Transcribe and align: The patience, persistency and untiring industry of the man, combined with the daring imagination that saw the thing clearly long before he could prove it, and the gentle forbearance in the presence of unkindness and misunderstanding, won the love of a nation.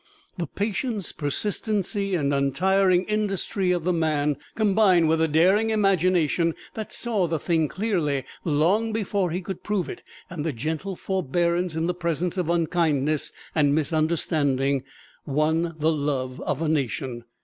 The 0.35 0.47
patience, 0.47 1.11
persistency 1.11 2.15
and 2.15 2.33
untiring 2.33 3.03
industry 3.03 3.69
of 3.69 3.83
the 3.83 3.93
man, 3.93 4.37
combined 4.55 5.07
with 5.07 5.19
the 5.19 5.27
daring 5.27 5.69
imagination 5.69 6.55
that 6.73 6.91
saw 6.91 7.27
the 7.27 7.37
thing 7.37 7.67
clearly 7.67 8.25
long 8.43 8.93
before 8.93 9.29
he 9.29 9.41
could 9.41 9.61
prove 9.61 9.87
it, 9.87 10.01
and 10.27 10.43
the 10.43 10.53
gentle 10.53 10.95
forbearance 10.95 11.75
in 11.75 11.85
the 11.85 11.93
presence 11.93 12.35
of 12.35 12.49
unkindness 12.49 13.31
and 13.53 13.75
misunderstanding, 13.75 14.81
won 15.27 15.75
the 15.77 15.91
love 15.91 16.41
of 16.41 16.63
a 16.63 16.67
nation. 16.67 17.23